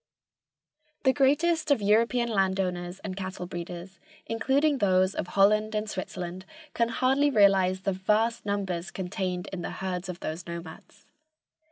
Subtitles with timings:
[1.03, 6.43] The greatest of European landowners and cattle breeders, including those of Holland and Switzerland,
[6.73, 11.05] can hardly realize the vast numbers contained in the herds of those nomads.